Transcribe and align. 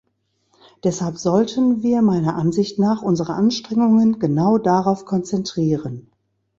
Deshalb 0.83 1.19
sollten 1.19 1.83
wir 1.83 2.01
meiner 2.01 2.35
Ansicht 2.35 2.79
nach 2.79 3.03
unsere 3.03 3.35
Anstrengungen 3.35 4.17
genau 4.17 4.57
darauf 4.57 5.05
konzentrieren. 5.05 6.09